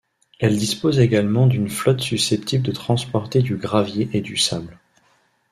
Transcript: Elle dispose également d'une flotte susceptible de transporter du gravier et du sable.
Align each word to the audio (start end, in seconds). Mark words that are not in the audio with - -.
Elle 0.39 0.57
dispose 0.57 0.97
également 0.99 1.45
d'une 1.45 1.69
flotte 1.69 2.01
susceptible 2.01 2.63
de 2.63 2.71
transporter 2.71 3.43
du 3.43 3.55
gravier 3.55 4.09
et 4.13 4.21
du 4.21 4.35
sable. 4.35 4.79